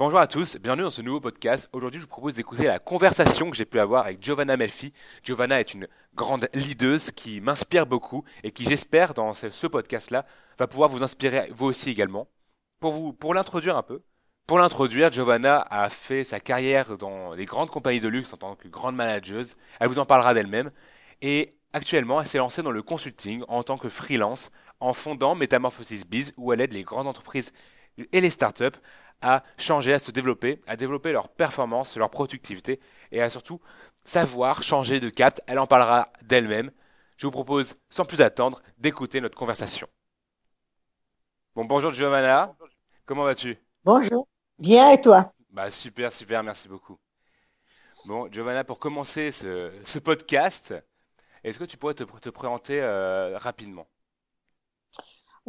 [0.00, 1.68] Bonjour à tous, bienvenue dans ce nouveau podcast.
[1.74, 4.94] Aujourd'hui, je vous propose d'écouter la conversation que j'ai pu avoir avec Giovanna Melfi.
[5.22, 10.24] Giovanna est une grande leaduse qui m'inspire beaucoup et qui, j'espère, dans ce, podcast-là,
[10.58, 12.28] va pouvoir vous inspirer vous aussi également.
[12.80, 14.00] Pour vous, pour l'introduire un peu,
[14.46, 18.56] pour l'introduire, Giovanna a fait sa carrière dans les grandes compagnies de luxe en tant
[18.56, 19.54] que grande manageuse.
[19.80, 20.70] Elle vous en parlera d'elle-même.
[21.20, 26.06] Et actuellement, elle s'est lancée dans le consulting en tant que freelance en fondant Metamorphosis
[26.06, 27.52] Biz où elle aide les grandes entreprises
[28.12, 28.80] et les startups
[29.22, 32.80] à changer, à se développer, à développer leur performance, leur productivité
[33.12, 33.60] et à surtout
[34.04, 35.40] savoir changer de cap.
[35.46, 36.70] Elle en parlera d'elle-même.
[37.16, 39.88] Je vous propose, sans plus attendre, d'écouter notre conversation.
[41.54, 42.54] Bon, bonjour Giovanna.
[43.04, 43.58] Comment vas-tu?
[43.84, 44.26] Bonjour.
[44.58, 45.32] Bien et toi?
[45.50, 46.98] Bah super, super, merci beaucoup.
[48.06, 50.74] Bon, Giovanna, pour commencer ce, podcast,
[51.44, 53.86] est-ce que tu pourrais te, présenter euh, rapidement?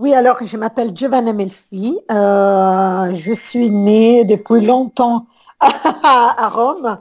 [0.02, 2.00] Oui, alors je m'appelle Giovanna Melfi.
[2.10, 5.27] Euh, je suis née depuis longtemps
[5.60, 6.98] à Rome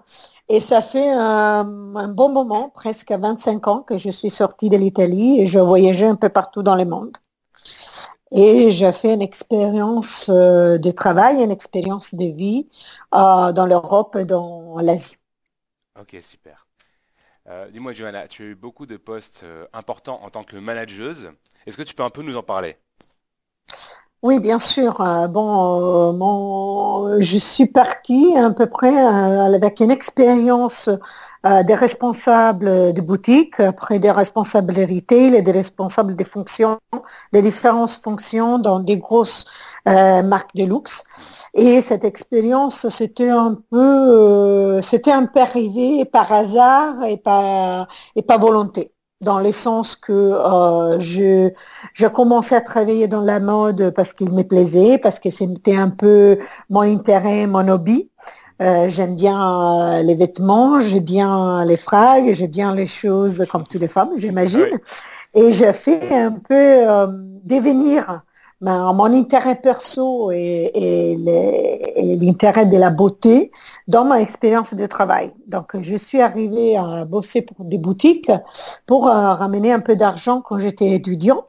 [0.51, 5.41] et ça fait un, bon moment, presque 25 ans que je suis sortie de l'Italie
[5.41, 7.17] et je voyageais un peu partout dans le monde.
[8.33, 12.69] Et j'ai fait une expérience euh, de travail, une expérience de vie
[13.15, 15.17] euh, dans l'Europe et dans l'Asie.
[15.99, 16.67] Ok, super.
[17.73, 21.33] Dis-moi, Giovanna, tu as eu beaucoup de postes importants en tant que manageuse.
[21.67, 22.77] Est-ce que tu peux un peu nous en parler?
[24.23, 25.01] Oui, bien sûr.
[25.01, 30.91] Euh, bon, euh, je suis partie à peu près euh, avec une expérience
[31.43, 36.79] des responsables de boutique, après des responsables de retail et des responsables des fonctions,
[37.33, 39.47] des différentes fonctions dans des grosses
[39.87, 41.03] marques de luxe.
[41.55, 48.23] Et cette expérience, c'était un peu, c'était un peu arrivé par hasard et pas, et
[48.23, 51.51] pas volonté dans le sens que euh, je,
[51.93, 55.91] je commençais à travailler dans la mode parce qu'il me plaisait, parce que c'était un
[55.91, 56.39] peu
[56.71, 58.11] mon intérêt, mon hobby.
[58.63, 63.65] Euh, j'aime bien euh, les vêtements, j'aime bien les frags, j'aime bien les choses comme
[63.65, 64.79] toutes les femmes, j'imagine.
[65.35, 67.07] Et j'ai fait un peu euh,
[67.45, 68.23] devenir
[68.61, 71.17] ben, mon intérêt perso et,
[72.21, 73.51] l'intérêt de la beauté
[73.89, 75.33] dans ma expérience de travail.
[75.47, 78.31] Donc, je suis arrivée à bosser pour des boutiques
[78.87, 81.47] pour euh, ramener un peu d'argent quand j'étais étudiant.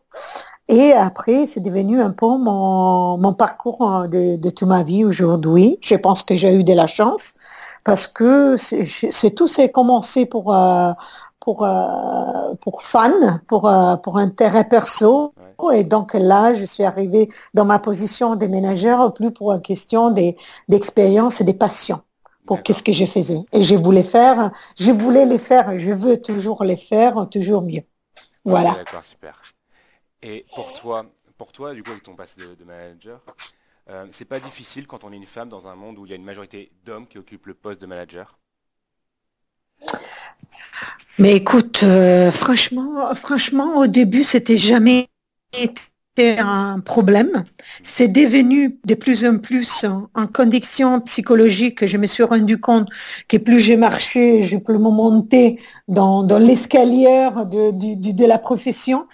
[0.70, 5.04] Et après, c'est devenu un peu mon, mon parcours euh, de, de toute ma vie
[5.04, 5.80] aujourd'hui.
[5.82, 7.34] Je pense que j'ai eu de la chance
[7.84, 10.94] parce que c'est tout s'est commencé pour euh,
[11.42, 11.68] pour
[12.62, 13.70] pour fan, pour
[14.04, 15.34] pour intérêt perso.
[15.70, 20.14] Et donc là, je suis arrivée dans ma position de ménagère plus pour une question
[20.68, 22.02] d'expérience et des passions
[22.46, 23.40] pour qu'est-ce que je faisais.
[23.54, 27.84] Et je voulais faire, je voulais les faire, je veux toujours les faire, toujours mieux.
[28.44, 28.74] Voilà.
[28.74, 29.40] D'accord, super.
[30.22, 31.06] Et pour toi,
[31.38, 33.20] pour toi, du coup, avec ton passé de, manager,
[33.90, 36.14] euh, c'est pas difficile quand on est une femme dans un monde où il y
[36.14, 38.38] a une majorité d'hommes qui occupent le poste de manager?
[41.20, 45.08] Mais écoute, euh, franchement, franchement, au début, c'était jamais
[45.54, 47.44] été un problème.
[47.84, 52.90] C'est devenu de plus en plus en, condition psychologique que je me suis rendu compte
[53.28, 59.08] que plus j'ai marché, je peux me monter dans, dans l'escalier de, la profession,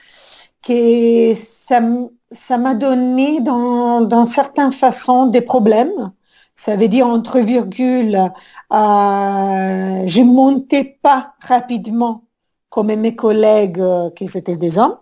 [0.63, 6.11] que ça, m'a donné dans, dans certaines façons des problèmes
[6.57, 12.23] ça veut dire entre virgules, euh, je montais pas rapidement
[12.69, 14.97] comme mes collègues euh, qui étaient des hommes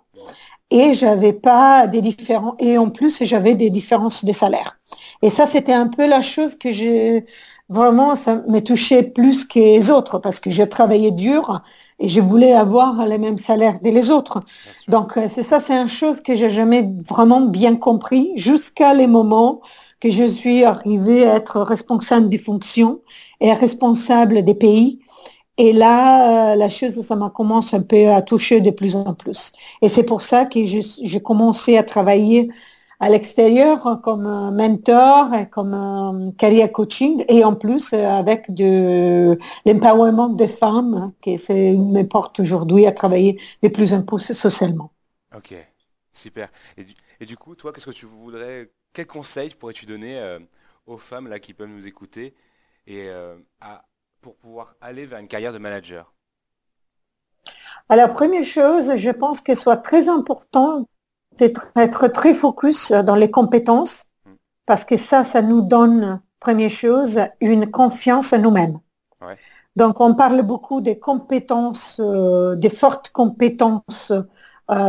[0.71, 4.77] et j'avais pas des différents et en plus j'avais des différences de salaire.
[5.21, 7.25] Et ça c'était un peu la chose que j'ai
[7.69, 11.61] vraiment ça me touchait plus que les autres parce que je travaillais dur
[11.99, 14.41] et je voulais avoir les mêmes salaires que les autres.
[14.87, 19.07] Donc euh, c'est ça c'est une chose que j'ai jamais vraiment bien compris jusqu'à les
[19.07, 19.61] moments
[19.99, 23.01] que je suis arrivée à être responsable des fonctions
[23.41, 24.99] et responsable des pays.
[25.57, 29.13] Et là, euh, la chose, ça m'a commencé un peu à toucher de plus en
[29.13, 29.53] plus.
[29.81, 32.49] Et c'est pour ça que j'ai commencé à travailler
[32.99, 40.47] à l'extérieur comme mentor comme carrière coaching et en plus euh, avec de l'empowerment des
[40.47, 44.91] femmes qui me porte aujourd'hui à travailler de plus en plus socialement.
[45.35, 45.53] Ok,
[46.13, 46.49] super.
[47.19, 50.39] Et du coup, toi, qu'est-ce que tu voudrais quel conseil pourrais-tu donner euh,
[50.87, 52.33] aux femmes là qui peuvent nous écouter
[52.87, 53.35] et euh,
[54.25, 56.11] pour pouvoir aller vers une carrière de manager
[57.89, 60.87] Alors, première chose, je pense que soit très important
[61.37, 64.33] d'être être très focus dans les compétences hmm.
[64.65, 68.79] parce que ça, ça nous donne, première chose, une confiance en nous-mêmes.
[69.75, 74.11] Donc, on parle beaucoup des compétences, euh, des fortes compétences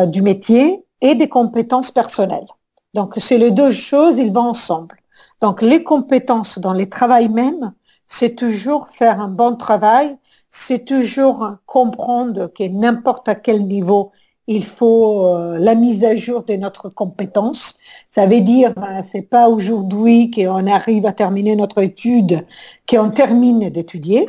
[0.07, 2.49] du métier et des compétences personnelles.
[2.95, 4.97] Donc, c'est les deux choses, ils vont ensemble.
[5.43, 7.75] Donc, les compétences dans les travail même,
[8.07, 10.17] c'est toujours faire un bon travail,
[10.51, 14.13] c'est toujours comprendre que n'importe à quel niveau
[14.47, 17.79] il faut euh, la mise à jour de notre compétence.
[18.11, 22.47] Ça veut dire, ben, c'est pas aujourd'hui qu'on arrive à terminer notre étude
[22.89, 24.29] qu'on termine d'étudier.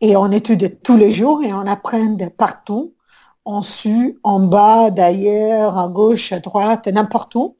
[0.00, 2.94] Et on étudie tous les jours et on apprend partout,
[3.44, 7.56] en dessus, en bas, d'ailleurs, à gauche, à droite, n'importe où.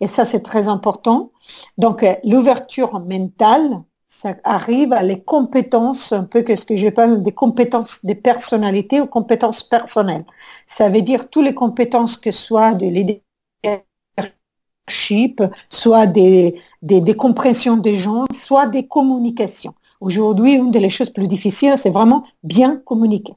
[0.00, 1.30] Et ça, c'est très important.
[1.76, 6.88] Donc, euh, l'ouverture mentale, ça arrive à les compétences, un peu que ce que je
[6.88, 10.24] parle des compétences des personnalités ou compétences personnelles.
[10.66, 13.22] Ça veut dire toutes les compétences que soit de leadership,
[15.68, 19.74] soit des, des, des compréhensions des gens, soit des communications.
[20.00, 23.34] Aujourd'hui, une des choses plus difficiles, c'est vraiment bien communiquer.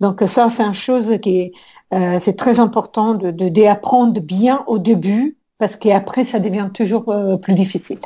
[0.00, 1.52] Donc ça, c'est une chose qui
[1.92, 7.36] euh, c'est très important de d'apprendre bien au début parce qu'après, ça devient toujours euh,
[7.36, 7.98] plus difficile.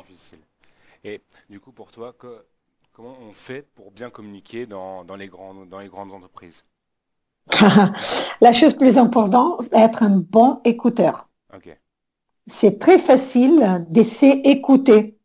[1.05, 2.15] Et du coup, pour toi,
[2.93, 6.65] comment on fait pour bien communiquer dans, dans, les, grandes, dans les grandes entreprises
[8.41, 11.29] La chose plus importante, c'est être un bon écouteur.
[12.47, 15.19] C'est très facile d'essayer d'écouter,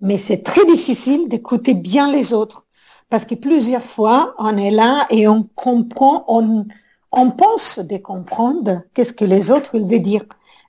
[0.00, 2.66] mais c'est très difficile d'écouter bien les autres.
[3.10, 6.66] Parce que plusieurs fois, on est là et on comprend, on,
[7.12, 10.24] on pense de comprendre qu'est-ce que les autres veulent dire.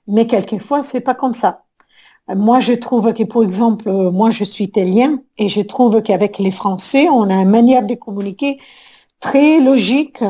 [0.06, 1.65] Mais quelquefois, c'est pas comme ça.
[2.34, 6.50] Moi, je trouve que, par exemple, moi, je suis italien et je trouve qu'avec les
[6.50, 8.58] Français, on a une manière de communiquer
[9.20, 10.24] très logique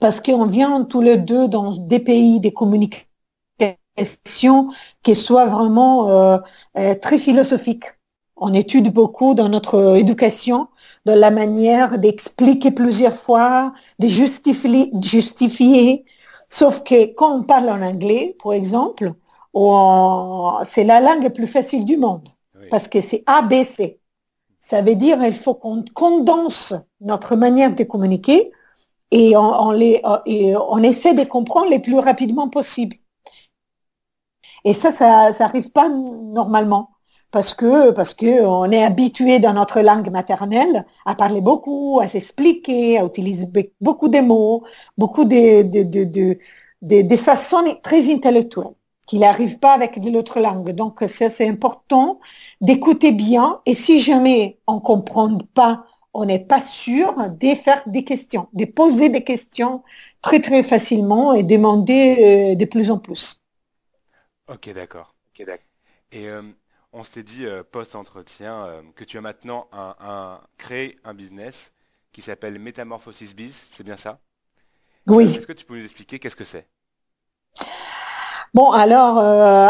[0.00, 3.06] parce qu'on vient tous les deux dans des pays des communications
[5.02, 6.38] qui soient vraiment euh,
[6.78, 7.84] euh, très philosophiques.
[8.36, 10.68] On étude beaucoup dans notre éducation
[11.06, 16.04] de la manière d'expliquer plusieurs fois, de justifier, justifier
[16.52, 19.14] Sauf que quand on parle en anglais, par exemple,
[20.64, 22.28] c'est la langue la plus facile du monde
[22.68, 24.00] parce que c'est ABC.
[24.60, 28.50] Ça veut dire qu'il faut qu'on condense notre manière de communiquer
[29.10, 32.96] et on, les, et on essaie de comprendre le plus rapidement possible.
[34.64, 36.90] Et ça, ça n'arrive pas normalement
[37.30, 42.08] parce que parce que on est habitué dans notre langue maternelle à parler beaucoup, à
[42.08, 43.46] s'expliquer, à utiliser
[43.80, 44.64] beaucoup de mots,
[44.98, 46.38] beaucoup de de, de, de,
[46.82, 48.74] de, de façons très intellectuelles
[49.06, 50.70] qu'il n'arrive pas avec l'autre langue.
[50.70, 52.20] Donc, ça, c'est important
[52.60, 53.60] d'écouter bien.
[53.66, 58.64] Et si jamais on comprend pas, on n'est pas sûr de faire des questions, de
[58.64, 59.82] poser des questions
[60.20, 63.40] très, très facilement et demander euh, de plus en plus.
[64.48, 65.14] Ok, d'accord.
[66.10, 66.42] Et euh,
[66.92, 71.72] on s'est dit euh, post-entretien euh, que tu as maintenant un, créé un business
[72.12, 74.20] qui s'appelle Metamorphosis Biz, c'est bien ça?
[75.06, 75.24] Oui.
[75.24, 76.68] Est-ce que tu peux nous expliquer qu'est-ce que c'est?
[78.54, 79.18] Bon, alors,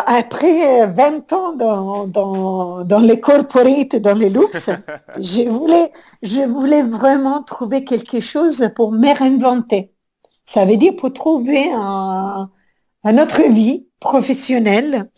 [0.08, 4.70] après 20 ans dans, dans, dans les corporates, dans les luxe,
[5.18, 5.92] je, voulais,
[6.22, 9.92] je voulais vraiment trouver quelque chose pour me réinventer.
[10.44, 12.50] Ça veut dire pour trouver un,
[13.04, 15.08] un autre vie professionnelle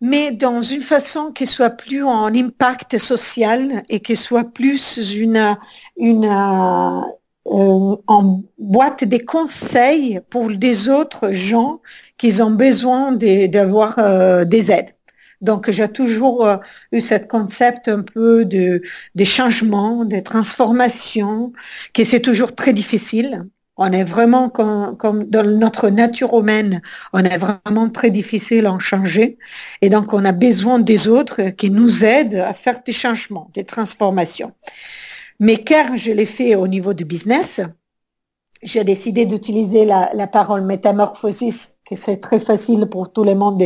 [0.00, 5.56] mais dans une façon qui soit plus en impact social et qui soit plus une,
[5.96, 6.24] une
[7.50, 11.80] en boîte des conseils pour des autres gens
[12.16, 14.94] qui ont besoin d'avoir euh, des aides.
[15.40, 16.56] Donc, j'ai toujours euh,
[16.92, 18.82] eu ce concept un peu de
[19.14, 21.52] des changements, des transformations,
[21.94, 23.46] qui c'est toujours très difficile.
[23.78, 26.82] On est vraiment comme, dans notre nature humaine,
[27.14, 29.38] on est vraiment très difficile à en changer.
[29.80, 33.64] Et donc, on a besoin des autres qui nous aident à faire des changements, des
[33.64, 34.52] transformations.
[35.40, 37.62] Mais car je l'ai fait au niveau du business,
[38.62, 43.58] j'ai décidé d'utiliser la, parole métamorphosis, que c'est très facile pour tout le monde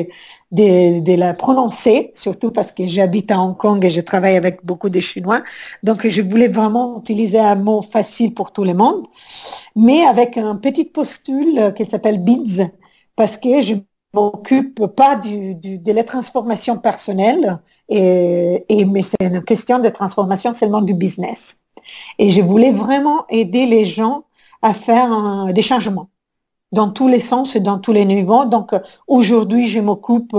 [0.52, 4.88] de, la prononcer, surtout parce que j'habite à Hong Kong et je travaille avec beaucoup
[4.88, 5.42] de Chinois.
[5.82, 9.06] Donc, je voulais vraiment utiliser un mot facile pour tout le monde,
[9.74, 12.70] mais avec un petit postule qui s'appelle BIDS,
[13.16, 13.74] parce que je
[14.14, 20.80] m'occupe pas de la transformation personnelle, et, et mais c'est une question de transformation seulement
[20.80, 21.58] du business.
[22.18, 24.24] Et je voulais vraiment aider les gens
[24.62, 26.08] à faire des changements
[26.74, 28.44] dans tous les sens et dans tous les niveaux.
[28.44, 28.72] Donc,
[29.06, 30.36] aujourd'hui, je m'occupe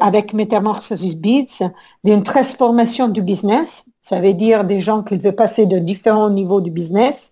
[0.00, 1.70] avec Metamorphosis Beats
[2.04, 3.84] d'une transformation du business.
[4.02, 7.30] Ça veut dire des gens qui veulent passer de différents niveaux du business,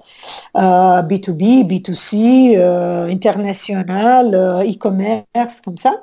[0.57, 6.03] euh, B2B, B2C, euh, international, euh, e-commerce, comme ça.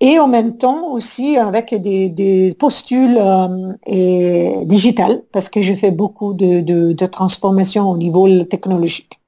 [0.00, 5.90] Et en même temps aussi avec des, postules euh, et digitales, parce que je fais
[5.90, 9.18] beaucoup de, de, de transformation au niveau technologique.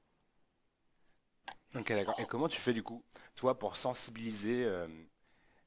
[1.75, 2.15] Ok, d'accord.
[2.19, 3.03] Et comment tu fais du coup,
[3.35, 4.87] toi, pour sensibiliser euh,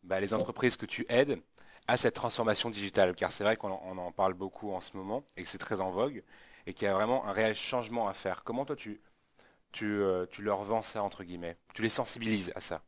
[0.02, 1.40] bah, les entreprises que tu aides
[1.88, 3.14] à cette transformation digitale?
[3.14, 5.90] Car c'est vrai qu'on en parle beaucoup en ce moment et que c'est très en
[5.90, 6.25] vogue
[6.66, 8.44] et qu'il y a vraiment un réel changement à faire.
[8.44, 9.00] Comment toi tu,
[9.73, 11.59] tu, euh, tu leur vends ça, entre guillemets?
[11.75, 12.82] Tu les sensibilises à ça?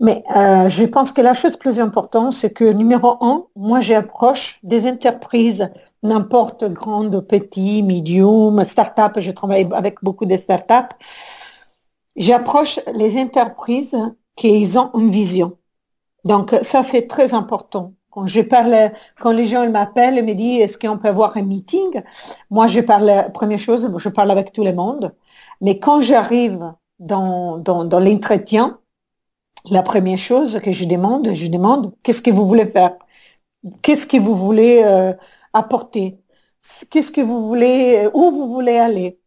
[0.00, 4.58] Mais euh, je pense que la chose plus importante, c'est que numéro un, moi j'approche
[4.62, 5.70] des entreprises,
[6.02, 10.86] n'importe grande, petit, medium, start-up, je travaille avec beaucoup de start-up.
[12.16, 13.96] J'approche les entreprises
[14.36, 15.58] qui ont une vision.
[16.24, 17.94] Donc ça c'est très important.
[18.10, 21.42] Quand je parle, quand les gens m'appellent et me disent est-ce qu'on peut avoir un
[21.42, 22.02] meeting,
[22.50, 25.14] moi je parle, première chose, je parle avec tout le monde.
[25.60, 28.78] Mais quand j'arrive dans, dans, dans l'entretien,
[29.70, 32.96] la première chose que je demande, je demande qu'est-ce que vous voulez faire?
[33.82, 35.12] Qu'est-ce que vous voulez euh,
[35.52, 36.18] apporter?
[36.90, 39.20] Qu'est-ce que vous voulez Où vous voulez aller?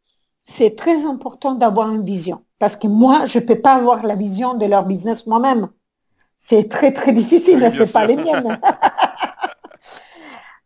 [0.45, 4.53] C'est très important d'avoir une vision parce que moi, je peux pas avoir la vision
[4.53, 5.69] de leur business moi-même.
[6.37, 8.59] C'est très très difficile, oui, c'est pas les miennes.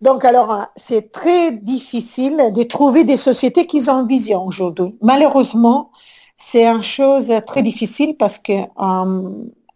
[0.01, 4.95] Donc alors, c'est très difficile de trouver des sociétés qui ont une vision aujourd'hui.
[5.01, 5.91] Malheureusement,
[6.37, 9.29] c'est une chose très difficile parce que euh,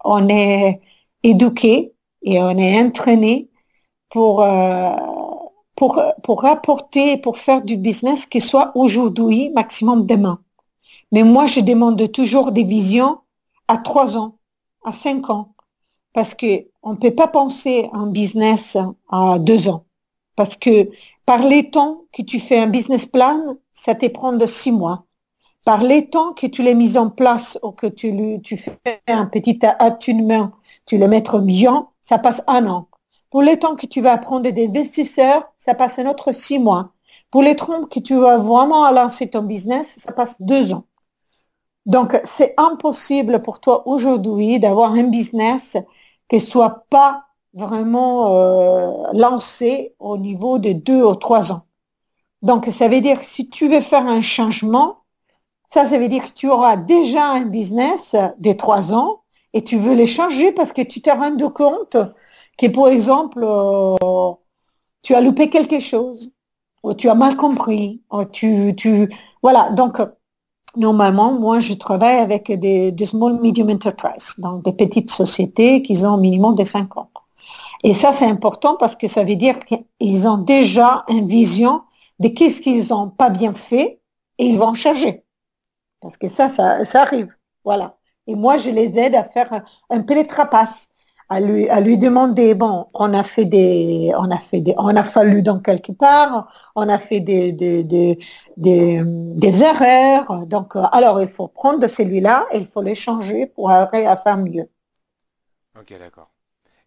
[0.04, 0.82] on est
[1.24, 3.50] éduqué et on est entraîné
[4.10, 4.96] pour, euh,
[5.76, 10.40] pour, pour rapporter, pour faire du business qui soit aujourd'hui, maximum demain.
[11.12, 13.20] Mais moi, je demande toujours des visions
[13.68, 14.38] à trois ans,
[14.84, 15.54] à cinq ans,
[16.14, 18.78] parce que on peut pas penser un business
[19.10, 19.86] à deux ans,
[20.36, 20.90] parce que
[21.26, 25.06] par les temps que tu fais un business plan, ça te prend de six mois
[25.66, 29.26] par les temps que tu l'as mis en place ou que tu, tu fais un
[29.26, 30.52] petit attunement,
[30.86, 32.88] tu le mets bien, ça passe un an.
[33.30, 36.92] Pour les temps que tu vas prendre des investisseurs, ça passe un autre six mois.
[37.32, 40.86] Pour les temps que tu vas vraiment lancer ton business, ça passe deux ans.
[41.86, 45.78] Donc, c'est impossible pour toi aujourd'hui d'avoir un business
[46.30, 51.64] qui soit pas vraiment euh, lancé au niveau de deux ou trois ans.
[52.42, 55.03] Donc, ça veut dire que si tu veux faire un changement,
[55.74, 59.22] ça, ça veut dire que tu auras déjà un business de trois ans
[59.54, 61.98] et tu veux les changer parce que tu t'es rendu compte
[62.60, 64.34] que, par exemple, euh,
[65.02, 66.32] tu as loupé quelque chose
[66.84, 68.04] ou tu as mal compris.
[68.12, 69.10] Ou tu, tu,
[69.42, 69.72] voilà.
[69.72, 70.00] Donc,
[70.78, 76.06] normalement, moi, je travaille avec des, des small medium enterprises, donc des petites sociétés qui
[76.06, 77.10] ont au minimum de cinq ans.
[77.84, 81.82] Et ça, c'est important parce que ça veut dire qu'ils ont déjà une vision
[82.20, 84.00] de qu'est-ce qu'ils n'ont pas bien fait
[84.38, 85.23] et ils vont changer.
[86.04, 87.34] Parce que ça, ça, arrive.
[87.64, 87.98] Voilà.
[88.28, 90.90] Et moi, je les aide à faire un, les trapaces,
[91.30, 94.96] à lui, à lui demander, bon, on a fait des, on a fait des, on
[94.96, 98.20] a fallu dans quelque part, on a fait des, des, des,
[98.58, 100.46] des, erreurs.
[100.46, 104.18] Donc, euh, alors, il faut prendre celui-là et il faut les changer pour arriver à
[104.18, 104.70] faire mieux.
[105.80, 106.30] Ok, d'accord.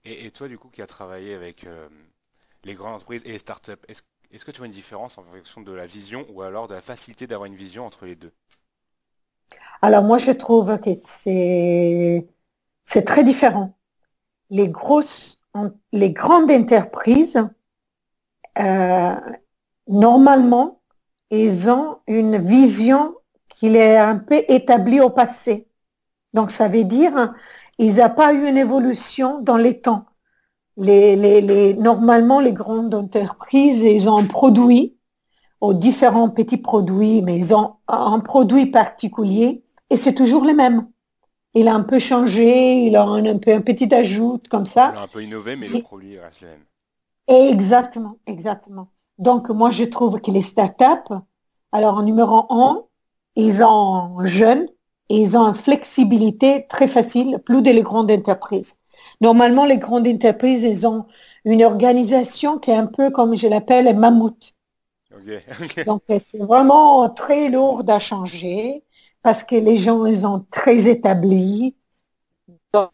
[0.05, 1.89] Et, toi, du coup, qui as travaillé avec euh,
[2.65, 5.61] les grandes entreprises et les startups, est-ce est-ce que tu vois une différence en fonction
[5.61, 8.33] de la vision ou alors de la facilité d'avoir une vision entre les deux?
[9.83, 13.77] Alors moi, je trouve que c'est très différent.
[14.51, 17.39] Les grandes entreprises,
[18.59, 19.15] euh,
[19.89, 20.81] normalement,
[21.31, 23.15] ils ont une vision
[23.49, 25.67] qui est un peu établie au passé.
[26.35, 27.35] Donc ça veut dire,
[27.79, 30.07] ils n'ont pas eu une évolution dans les temps.
[30.77, 34.96] Normalement, les grandes entreprises, ils ont un produit
[35.67, 40.89] aux différents petits produits, mais ils ont un produit particulier et c'est toujours le même.
[41.55, 44.93] Il a un peu changé, il a un, peu un petit ajout comme ça.
[44.95, 46.65] Il a un peu innové, mais le produit reste le même.
[47.29, 48.89] Exactement, exactement.
[49.19, 51.15] Donc moi je trouve que les startups,
[51.73, 52.85] alors en numéro un,
[53.35, 54.67] ils ont jeunes
[55.09, 58.75] et ils ont une flexibilité très facile, plus que les grandes entreprises.
[59.21, 61.07] Normalement, les grandes entreprises, ils ont
[61.45, 64.56] une organisation qui est un peu comme je l'appelle un mammouth.
[65.87, 68.83] Donc, c'est vraiment très lourd à changer
[69.23, 71.75] parce que les gens, ils sont très établis
[72.73, 72.91] dans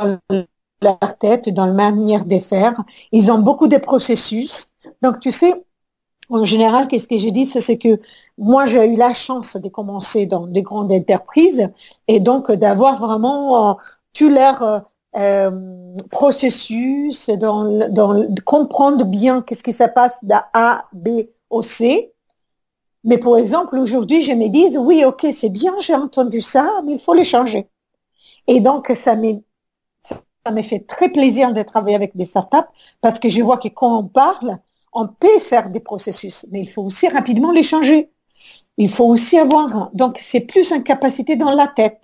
[0.81, 2.75] leur tête, dans la manière de faire.
[3.13, 4.73] Ils ont beaucoup de processus.
[5.03, 5.55] Donc, tu sais,
[6.31, 8.01] en général, qu'est-ce que je dis, c'est que
[8.39, 11.69] moi, j'ai eu la chance de commencer dans des grandes entreprises
[12.09, 13.75] et donc d'avoir vraiment euh,
[14.15, 14.79] tout leur euh,
[15.17, 22.12] euh, processus, dans, dans, comprendre bien qu'est-ce qui se passe d'A, B au C
[23.05, 26.95] mais pour exemple, aujourd'hui, je me dis, oui, ok, c'est bien, j'ai entendu ça, mais
[26.95, 27.69] il faut les changer.
[28.47, 29.17] Et donc, ça
[30.45, 32.69] ça me fait très plaisir de travailler avec des startups
[33.01, 34.59] parce que je vois que quand on parle,
[34.93, 38.11] on peut faire des processus, mais il faut aussi rapidement les changer.
[38.77, 42.01] Il faut aussi avoir, donc c'est plus une capacité dans la tête.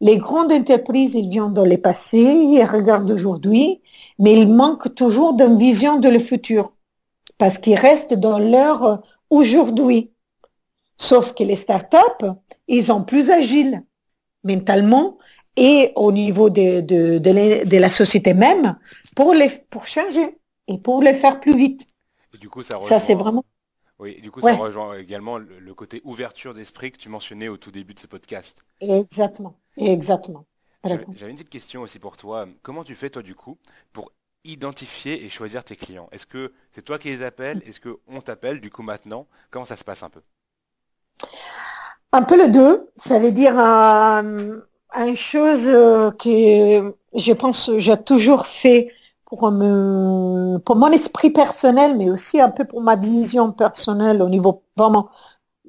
[0.00, 3.80] Les grandes entreprises, ils viennent dans le passé, ils regardent aujourd'hui,
[4.18, 6.72] mais ils manquent toujours d'une vision de le futur
[7.38, 10.10] parce qu'ils restent dans leur aujourd'hui.
[11.02, 12.26] Sauf que les startups,
[12.68, 13.82] ils sont plus agiles
[14.44, 15.18] mentalement
[15.56, 18.78] et au niveau de, de, de, la société même
[19.16, 21.84] pour, les, pour changer et pour les faire plus vite.
[22.40, 23.44] du coup, ça, ça c'est vraiment.
[23.98, 27.72] Oui, du coup, ça rejoint également le, côté ouverture d'esprit que tu mentionnais au tout
[27.72, 28.62] début de ce podcast.
[28.80, 30.46] Exactement, exactement.
[30.84, 32.46] J'avais une petite question aussi pour toi.
[32.62, 33.58] Comment tu fais, toi, du coup,
[33.92, 34.12] pour
[34.44, 36.08] identifier et choisir tes clients?
[36.12, 37.60] Est-ce que c'est toi qui les appelles?
[37.66, 39.26] Est-ce qu'on t'appelle, du coup, maintenant?
[39.50, 40.22] Comment ça se passe un peu?
[42.12, 42.90] Un peu le deux.
[42.96, 44.56] Ça veut dire euh,
[44.94, 48.90] une chose euh, que je pense j'ai toujours fait
[49.24, 55.08] pour, mon esprit personnel, mais aussi un peu pour ma vision personnelle au niveau vraiment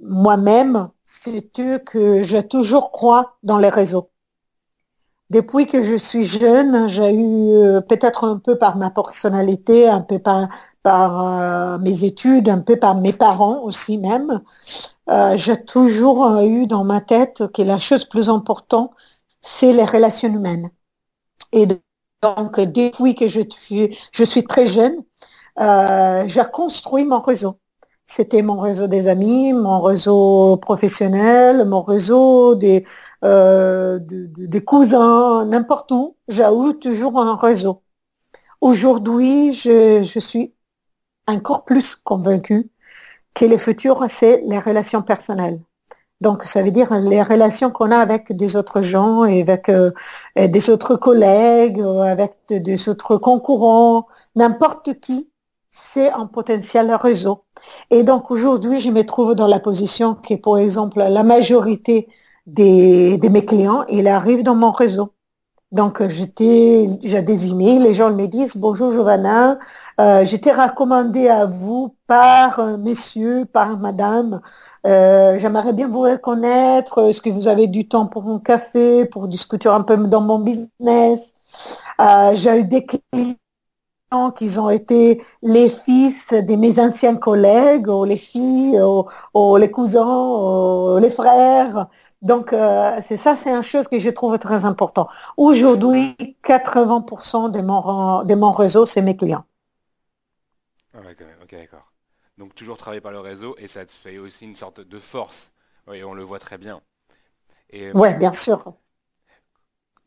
[0.01, 4.09] moi-même, c'est que je toujours crois dans les réseaux.
[5.29, 10.01] Depuis que je suis jeune, j'ai eu euh, peut-être un peu par ma personnalité, un
[10.01, 14.41] peu par, mes études, un peu par mes parents aussi même,
[15.09, 18.91] euh, j'ai toujours eu dans ma tête que la chose plus importante,
[19.41, 20.71] c'est les relations humaines.
[21.53, 21.67] Et
[22.21, 25.03] donc, depuis que je suis, je suis très jeune,
[25.59, 27.59] euh, j'ai construit mon réseau.
[28.05, 32.85] C'était mon réseau des amis, mon réseau professionnel, mon réseau des,
[33.23, 36.17] euh, des cousins, n'importe où.
[36.27, 37.83] J'ai eu toujours un réseau.
[38.61, 40.53] Aujourd'hui, je, je suis
[41.27, 42.71] encore plus convaincue
[43.33, 45.59] que le futur, c'est les relations personnelles.
[46.21, 49.91] Donc, ça veut dire les relations qu'on a avec des autres gens et avec euh,
[50.37, 55.29] des autres collègues, euh, avec des autres concurrents, n'importe qui,
[55.69, 57.43] c'est un potentiel réseau.
[57.89, 62.07] Et donc, aujourd'hui, je me trouve dans la position que, par exemple, la majorité
[62.47, 65.13] des, de mes clients, ils arrivent dans mon réseau.
[65.73, 69.57] Donc, j'étais, j'ai des emails, les gens me disent, bonjour Giovanna,
[69.99, 74.39] euh, j'étais recommandé à vous par un monsieur, par madame,
[74.85, 76.99] euh, j'aimerais bien vous reconnaître.
[77.09, 80.39] Est-ce que vous avez du temps pour un café, pour discuter un peu dans mon
[80.39, 81.33] business?
[82.01, 83.35] Euh, J'ai eu des clients
[84.35, 88.79] qui ont été les fils de mes anciens collègues, ou les filles,
[89.33, 91.87] ou, les cousins, ou les frères.
[92.23, 95.09] Donc, euh, c'est ça, c'est une chose que je trouve très important.
[95.35, 99.45] Aujourd'hui, 80% de mon, de mon réseau, c'est mes clients.
[100.93, 100.99] Ah
[101.43, 101.91] ok, d'accord.
[102.37, 105.51] Donc toujours travailler par le réseau et ça te fait aussi une sorte de force.
[105.87, 106.81] Oui, on le voit très bien.
[107.69, 108.73] Et, euh, ouais, bien sûr.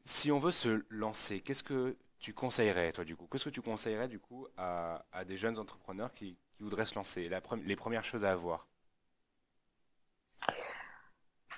[0.07, 3.29] Si on veut se lancer, qu'est-ce que tu conseillerais, toi, du coup?
[3.31, 7.29] Qu'est-ce que tu conseillerais, du coup, à, des jeunes entrepreneurs qui, voudraient se lancer?
[7.65, 8.67] Les premières choses à avoir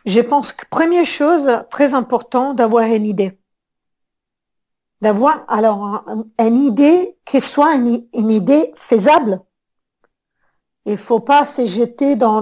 [0.09, 3.38] Je pense que première chose, très important, d'avoir une idée.
[5.01, 6.05] D'avoir, alors,
[6.40, 9.40] une idée qui soit une idée faisable
[10.88, 12.40] il faut pas se jeter dans,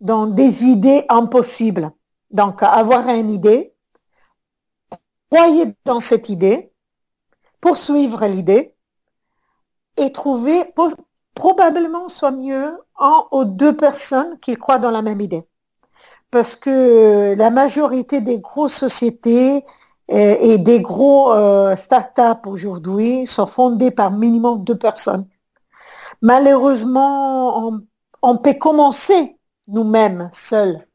[0.00, 1.90] dans des idées impossibles.
[2.30, 3.74] Donc, avoir une idée,
[5.28, 6.72] croyez dans cette idée,
[7.60, 8.76] poursuivre l'idée
[9.96, 10.72] et trouver,
[11.34, 15.44] probablement soit mieux, un ou deux personnes qui croient dans la même idée.
[16.30, 19.64] Parce que la majorité des grosses sociétés
[20.10, 25.26] euh, et, des gros euh, startups aujourd'hui sont fondées par minimum deux personnes.
[26.22, 27.70] Malheureusement,
[28.22, 29.36] on, peut commencer
[29.68, 30.86] nous-mêmes seuls,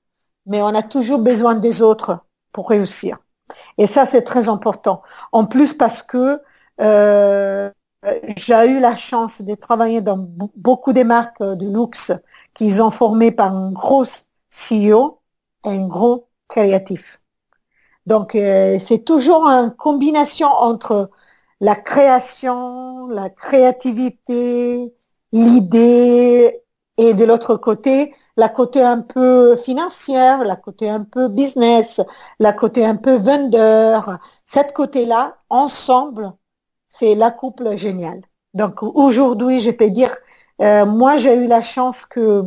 [0.46, 2.19] mais on a toujours besoin des autres
[2.52, 3.19] pour réussir.
[3.78, 5.02] Et ça, c'est très important.
[5.32, 6.41] En plus, parce que
[6.82, 7.72] euh,
[8.36, 12.12] j'ai eu la chance de travailler dans beaucoup des marques de luxe
[12.54, 14.06] qu'ils ont formées par un gros
[14.52, 15.23] CEO
[15.63, 17.21] un gros créatif.
[18.06, 21.10] Donc, euh, c'est toujours une combinaison entre
[21.62, 24.93] la création, la créativité,
[25.32, 26.62] l'idée
[26.97, 32.02] et de l'autre côté, la côté un peu financière, la côté un peu business,
[32.39, 34.19] la côté un peu vendeur.
[34.45, 36.34] Cette côté-là, ensemble,
[36.89, 38.21] fait la couple géniale.
[38.54, 40.15] Donc aujourd'hui, je peux dire,
[40.62, 42.43] euh, moi j'ai eu la chance que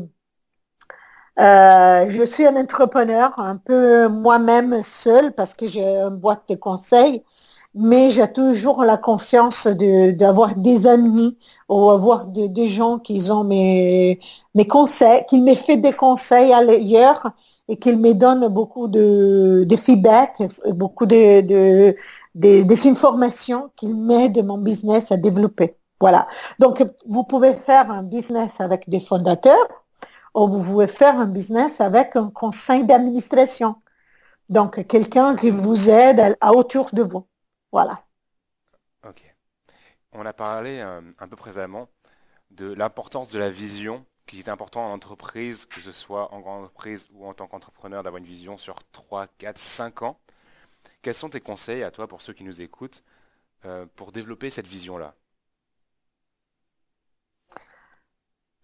[1.38, 6.54] euh, je suis un entrepreneur un peu moi-même seul parce que j'ai une boîte de
[6.54, 7.22] conseils
[7.76, 11.36] mais j'ai toujours la confiance d'avoir des amis
[11.68, 14.18] ou avoir des gens qui ont mes,
[14.54, 17.32] mes conseils, qui me fait des conseils ailleurs
[17.68, 21.94] et qu'ils me donnent beaucoup de, de feedback, beaucoup de, de,
[22.34, 25.76] des informations qui m'aident mon business à développer.
[26.00, 26.28] Voilà.
[26.58, 29.68] Donc, vous pouvez faire un business avec des fondateurs
[30.44, 33.80] vous pouvez faire un business avec un conseil d'administration.
[34.50, 37.26] Donc, quelqu'un qui vous aide à, autour de vous.
[37.72, 38.04] Voilà.
[39.08, 39.22] Ok.
[40.12, 41.88] On a parlé euh, un peu précédemment
[42.50, 46.64] de l'importance de la vision qui est important en entreprise, que ce soit en grande
[46.64, 50.20] entreprise ou en tant qu'entrepreneur, d'avoir une vision sur 3, 4, 5 ans.
[51.02, 53.04] Quels sont tes conseils à toi, pour ceux qui nous écoutent,
[53.64, 55.14] euh, pour développer cette vision-là?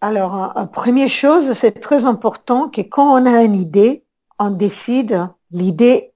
[0.02, 4.04] Alors, première chose, c'est très important que quand on a une idée,
[4.40, 6.12] on décide l'idée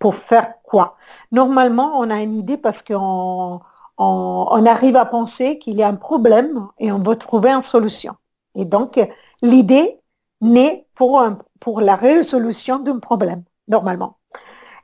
[0.00, 0.96] pour faire quoi.
[1.30, 3.60] Normalement, on a une idée parce qu'on
[3.98, 8.16] on, arrive à penser qu'il y a un problème et on veut trouver une solution.
[8.56, 8.98] Et donc,
[9.42, 10.00] l'idée
[10.40, 14.18] naît pour la résolution d'un problème, normalement.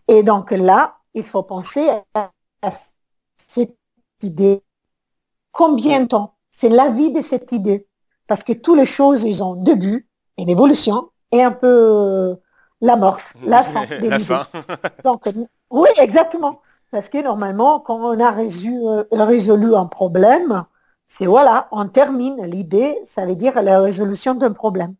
[0.06, 2.30] Et donc là, il faut penser à
[3.36, 3.76] cette
[4.22, 4.62] idée.
[5.50, 6.36] Combien de temps?
[6.52, 7.85] C'est la vie de cette idée.
[8.26, 10.08] Parce que toutes les choses, ils ont début,
[10.38, 12.36] une évolution et un peu
[12.80, 13.84] la mort, la fin.
[14.02, 14.46] la fin.
[15.04, 15.28] donc,
[15.70, 16.60] oui, exactement.
[16.90, 20.64] Parce que normalement, quand on a euh, résolu, un problème,
[21.08, 22.42] c'est voilà, on termine.
[22.44, 24.94] L'idée, ça veut dire la résolution d'un problème.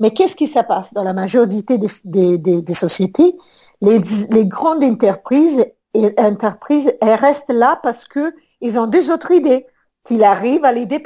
[0.00, 3.36] Mais qu'est-ce qui se passe dans la majorité des, sociétés?
[3.80, 9.66] Les, grandes entreprises, et entreprises, elles restent là parce qu'ils ont des autres idées,
[10.04, 11.02] qu'ils arrivent à l'idée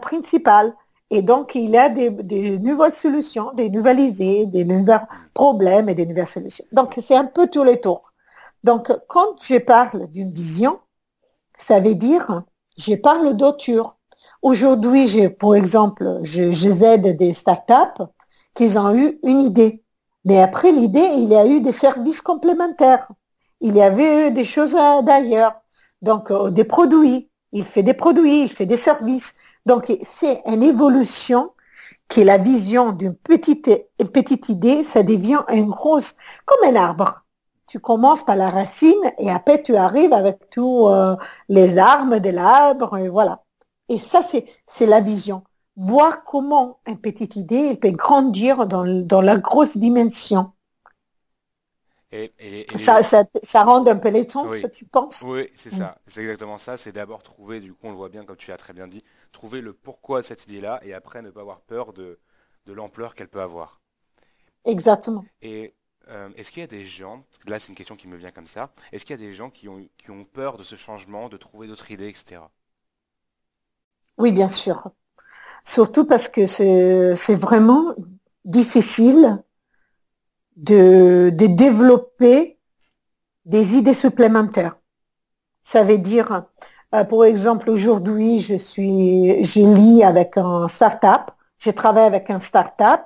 [0.00, 0.74] principale.
[1.10, 5.00] Et donc, il y a des, nouvelles solutions, des nouvelles idées, des nouveaux
[5.34, 6.64] problèmes et des nouvelles solutions.
[6.72, 8.12] Donc, c'est un peu tous les tours.
[8.62, 10.78] Donc, quand je parle d'une vision,
[11.56, 12.42] ça veut dire,
[12.78, 13.98] je parle d'auteur.
[14.42, 18.04] Aujourd'hui, pour exemple, je, j'aide des startups
[18.54, 19.82] qui ont eu une idée.
[20.24, 23.08] Mais après l'idée, il y a eu des services complémentaires.
[23.60, 25.54] Il y avait des choses d'ailleurs.
[26.02, 27.28] Donc, euh, des produits.
[27.52, 29.34] Il fait des produits, il fait des services.
[29.70, 31.52] Donc, c'est une évolution
[32.08, 36.74] qui est la vision d'une petite, une petite idée, ça devient une grosse, comme un
[36.74, 37.22] arbre
[37.68, 41.14] tu commences par la racine et après tu arrives avec tous euh,
[41.48, 43.44] les armes de l'arbre et voilà.
[43.88, 44.22] Et ça,
[44.66, 45.44] c'est la vision.
[45.76, 48.82] Voir comment une petite idée peut grandir dans,
[49.22, 50.50] la grosse dimension.
[52.10, 52.32] Et,
[52.76, 55.22] ça, ça, rend un peu l'éton, ce tu penses?
[55.24, 55.96] Oui, c'est ça.
[56.08, 56.76] C'est exactement ça.
[56.76, 59.04] C'est d'abord trouver, du coup, on le voit bien, comme tu l'as très bien dit,
[59.32, 62.18] trouver le pourquoi de cette idée-là et après ne pas avoir peur de,
[62.66, 63.80] de l'ampleur qu'elle peut avoir.
[64.64, 65.24] Exactement.
[65.42, 65.74] Et
[66.08, 68.46] euh, est-ce qu'il y a des gens, là c'est une question qui me vient comme
[68.46, 71.28] ça, est-ce qu'il y a des gens qui ont, qui ont peur de ce changement,
[71.28, 72.42] de trouver d'autres idées, etc.
[74.18, 74.90] Oui, bien sûr.
[75.64, 77.94] Surtout parce que c'est vraiment
[78.44, 79.42] difficile
[80.56, 82.58] de, de, développer
[83.44, 84.76] des idées supplémentaires.
[85.62, 86.44] Ça veut dire,
[86.94, 92.40] euh, pour exemple, aujourd'hui, je suis, je lis avec un start-up, je travaille avec un
[92.40, 93.00] start-up,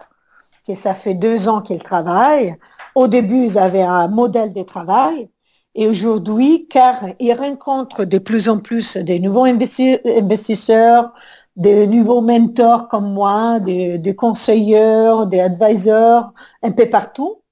[0.65, 2.57] qui ça fait deux ans qu'il travaille.
[2.95, 5.29] Au début, ils avaient un modèle de travail.
[5.75, 11.13] Et aujourd'hui, car ils rencontrent de plus en plus des nouveaux investisseurs,
[11.57, 17.43] des nouveaux mentors comme moi, des, des conseillers, des advisors, un peu partout,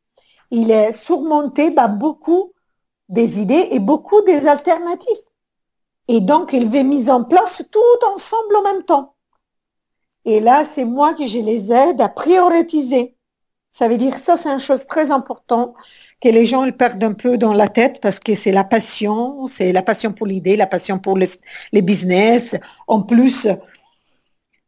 [0.51, 2.53] il est surmonté par beaucoup
[3.09, 5.25] des idées et beaucoup des alternatives.
[6.09, 9.15] Et donc, il veut mise en place tout ensemble en même temps.
[10.25, 13.17] Et là, c'est moi que je les aide à prioriser.
[13.73, 15.75] Ça veut dire ça, c'est une chose très importante
[16.21, 19.73] que les gens perdent un peu dans la tête parce que c'est la passion, c'est
[19.73, 22.55] la passion pour l'idée, la passion pour les, business.
[22.87, 23.49] En plus,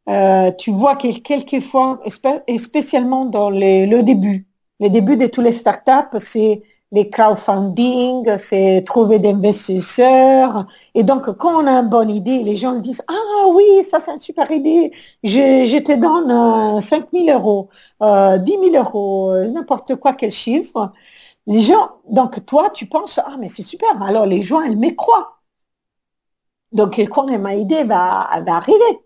[0.09, 2.01] euh, tu vois que quelquefois,
[2.49, 4.49] et spécialement dans le début,
[4.81, 6.63] le début de tous les startups, c'est
[6.95, 10.65] les crowdfunding, c'est trouver des investisseurs.
[10.95, 14.13] Et donc, quand on a une bonne idée, les gens disent, ah oui, ça c'est
[14.13, 14.93] une super idée,
[15.25, 17.69] je, je te donne 5 euh, 000 euros,
[18.01, 20.93] euh, 10 000 euros, euh, n'importe quoi, quel chiffre.
[21.49, 24.91] Les gens, donc toi, tu penses, ah mais c'est super, alors les gens, ils me
[24.95, 25.41] croient.
[26.71, 29.01] Donc, quand ma idée va, va arriver.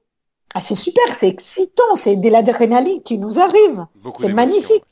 [0.55, 3.87] Ah, c'est super, c'est excitant, c'est de l'adrénaline qui nous arrive.
[4.21, 4.85] C'est magnifique.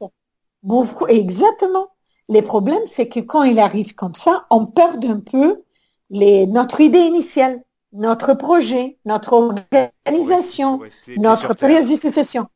[1.08, 1.88] exactement.
[2.28, 5.62] Les problèmes, c'est que quand il arrive comme ça, on perd un peu
[6.10, 7.62] les, notre idée initiale,
[7.92, 10.80] notre projet, notre organisation,
[11.16, 12.46] notre préoccupation.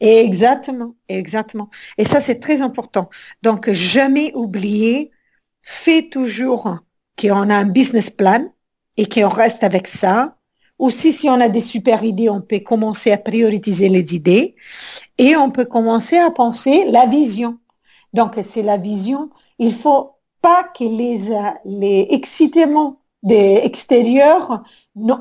[0.00, 1.70] Exactement, exactement.
[1.96, 3.08] Et ça, c'est très important.
[3.42, 5.12] Donc, jamais oublier,
[5.62, 6.78] fait toujours
[7.18, 8.52] qu'on a un business plan
[8.96, 10.36] et qu'on reste avec ça.
[10.78, 14.56] Aussi, si on a des super idées, on peut commencer à prioriser les idées
[15.18, 17.58] et on peut commencer à penser la vision.
[18.14, 19.30] Donc, c'est la vision.
[19.58, 21.20] Il faut pas que les,
[21.66, 24.62] les excitements des extérieurs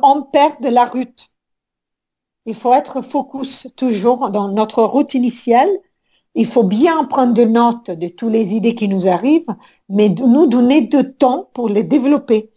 [0.04, 1.30] en perdent la route.
[2.46, 5.70] Il faut être focus toujours dans notre route initiale
[6.36, 9.56] Il faut bien prendre de notes de toutes les idées qui nous arrivent,
[9.90, 12.52] mais nous donner de temps pour les développer.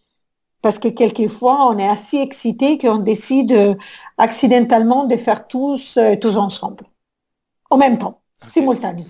[0.63, 3.75] Parce que quelquefois, on est assez excité qu'on décide euh,
[4.19, 6.87] accidentellement de faire tous, euh, tous ensemble.
[7.71, 9.07] En même temps, simultanément.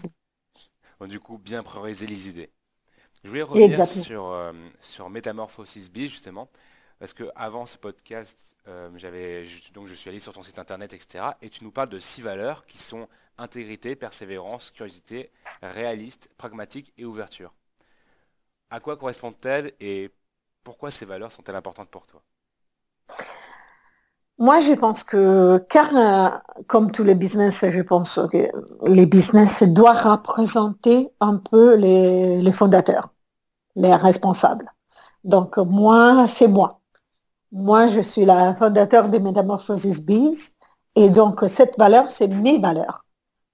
[1.03, 2.51] Du coup, bien prioriser les idées.
[3.25, 6.49] Je voulais revenir sur, euh, sur Metamorphosis B, justement,
[6.99, 10.93] parce que avant ce podcast, euh, j'avais donc je suis allé sur ton site internet,
[10.93, 11.25] etc.
[11.43, 15.31] Et tu nous parles de six valeurs qui sont intégrité, persévérance, curiosité,
[15.63, 17.53] réaliste, pragmatique et ouverture.
[18.71, 20.11] À quoi correspondent-elles et
[20.63, 22.23] pourquoi ces valeurs sont-elles importantes pour toi?
[24.39, 26.29] Moi, je pense que, car euh,
[26.67, 28.49] comme tous les business, je pense que
[28.87, 33.09] les business doivent représenter un peu les, les fondateurs,
[33.77, 34.71] les responsables.
[35.25, 36.81] Donc, moi, c'est moi.
[37.51, 40.53] Moi, je suis la fondateur de Metamorphosis Bees.
[40.97, 43.05] Et donc, cette valeur, c'est mes valeurs.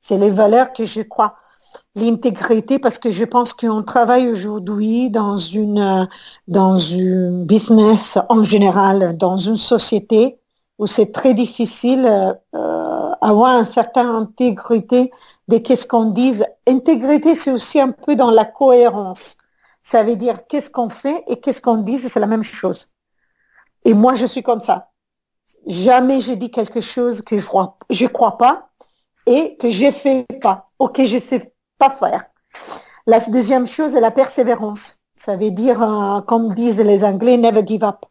[0.01, 1.37] C'est les valeurs que je crois.
[1.95, 6.09] L'intégrité, parce que je pense qu'on travaille aujourd'hui dans une,
[6.49, 10.42] dans une business en général, dans une société
[10.79, 12.07] où c'est très difficile
[12.55, 15.11] euh, avoir une certaine intégrité
[15.49, 16.45] de qu'est-ce qu'on dise.
[16.67, 19.37] Intégrité, c'est aussi un peu dans la cohérence.
[19.83, 22.89] Ça veut dire qu'est-ce qu'on fait et qu'est-ce qu'on dit, c'est la même chose.
[23.85, 24.91] Et moi, je suis comme ça.
[25.67, 27.79] Jamais je dis quelque chose que je crois,
[28.13, 28.69] crois pas
[29.27, 32.25] et que je fais pas, ou que je sais pas faire.
[33.07, 34.99] La deuxième chose est la persévérance.
[35.17, 38.05] Ça veut dire, euh, comme disent les Anglais, never give up.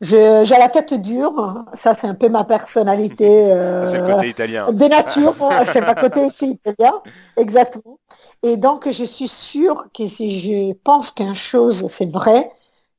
[0.00, 4.72] J'ai la tête dure, ça c'est un peu ma personnalité euh, côté italien.
[4.72, 5.34] de nature,
[5.72, 7.02] c'est ma côté aussi italien,
[7.36, 7.98] exactement.
[8.44, 12.52] Et donc je suis sûre que si je pense qu'une chose c'est vrai,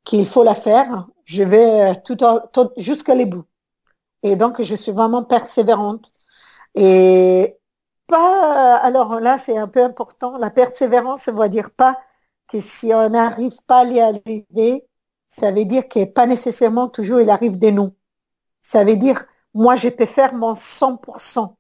[0.04, 2.18] qu'il faut la faire, je vais tout,
[2.52, 3.46] tout jusqu'à les bouts.
[4.24, 6.12] Et donc je suis vraiment persévérante.
[6.76, 7.58] Et
[8.08, 11.98] pas, alors là c'est un peu important, la persévérance ne veut dire pas
[12.50, 14.89] que si on n'arrive pas à y arriver,
[15.30, 17.96] ça veut dire que pas nécessairement toujours il arrive des non.
[18.62, 21.56] Ça veut dire, moi, je peux faire mon 100%.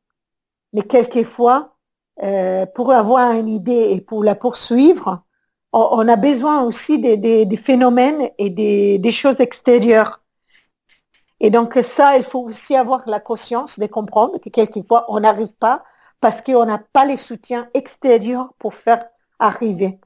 [0.73, 1.75] Mais quelquefois,
[2.23, 5.23] euh, pour avoir une idée et pour la poursuivre,
[5.71, 10.23] on, a besoin aussi des, phénomènes et des, des, choses extérieures.
[11.39, 15.55] Et donc ça, il faut aussi avoir la conscience de comprendre que quelquefois, on n'arrive
[15.55, 15.83] pas
[16.21, 19.05] parce qu'on n'a pas les soutiens extérieurs pour faire
[19.37, 19.99] arriver.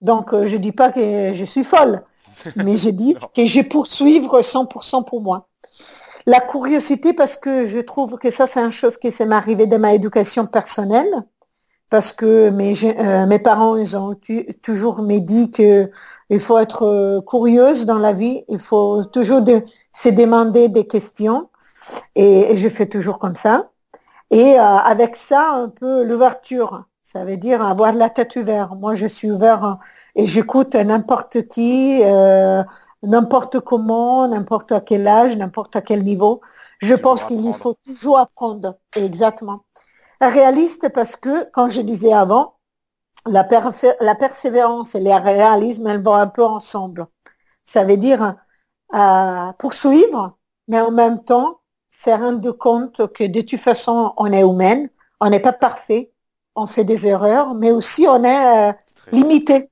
[0.00, 2.04] Donc, euh, je dis pas que je suis folle,
[2.56, 5.48] mais je dis que je poursuivre 100% pour moi.
[6.26, 9.80] La curiosité, parce que je trouve que ça, c'est une chose qui s'est arrivé dans
[9.80, 11.24] ma éducation personnelle,
[11.90, 14.16] parce que mes, euh, mes parents, ils ont
[14.62, 15.90] toujours me dit que
[16.30, 19.42] il faut être euh, curieuse dans la vie, il faut toujours
[19.92, 21.50] se demander des questions,
[22.14, 23.70] et, je fais toujours comme ça.
[24.30, 26.84] Et euh, avec ça, un peu l'ouverture.
[27.12, 28.72] Ça veut dire avoir la tête ouverte.
[28.78, 29.78] Moi, je suis ouvert
[30.14, 32.62] et j'écoute n'importe qui, euh,
[33.02, 36.40] n'importe comment, n'importe à quel âge, n'importe à quel niveau.
[36.78, 38.78] Je pense qu'il faut toujours apprendre.
[38.96, 39.66] Exactement.
[40.22, 42.54] Réaliste parce que, quand je disais avant,
[43.26, 43.46] la,
[44.00, 47.08] la persévérance et le réalisme, elles vont un peu ensemble.
[47.66, 48.36] Ça veut dire
[48.94, 54.44] euh, poursuivre, mais en même temps, se rendre compte que de toute façon, on est
[54.44, 54.88] humaine,
[55.20, 56.11] on n'est pas parfait,
[56.54, 58.72] on fait des erreurs, mais aussi on est euh,
[59.10, 59.68] limité.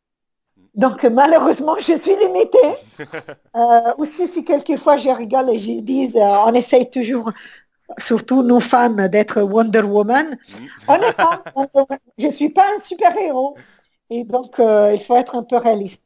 [0.74, 2.74] Donc malheureusement, je suis limitée.
[3.56, 7.30] euh, aussi, si quelquefois je rigole et je dis, euh, on essaye toujours,
[7.98, 10.38] surtout nous femmes, d'être Wonder Woman.
[10.88, 11.42] On n'est pas
[12.18, 13.56] Je ne suis pas un super-héros.
[14.10, 16.02] Et donc, il faut être un peu réaliste.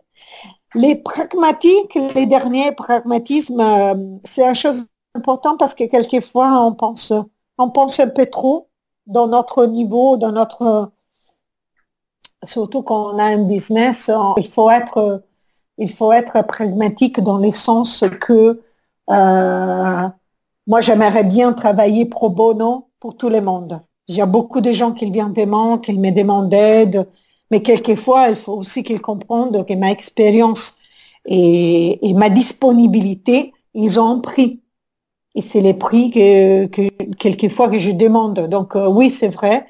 [0.75, 3.63] Les pragmatiques, les derniers pragmatismes,
[4.25, 7.13] c'est une chose importante parce que quelquefois, on pense,
[7.57, 8.69] on pense un peu trop
[9.07, 10.91] dans notre niveau, dans notre
[12.43, 15.25] surtout quand on a un business, il faut être
[15.79, 18.61] il faut être pragmatique dans le sens que
[19.11, 20.09] euh,
[20.67, 23.83] moi j'aimerais bien travailler pro bono pour tout le monde.
[24.09, 27.09] Il y a beaucoup de gens qui viennent de qui me demandent d'aide,
[27.51, 30.79] mais quelquefois il faut aussi qu'ils comprennent que ma expérience
[31.27, 34.64] et, et ma disponibilité, ils ont un prix.
[35.35, 38.49] Et c'est les prix que, que quelquefois que je demande.
[38.49, 39.67] Donc euh, oui, c'est vrai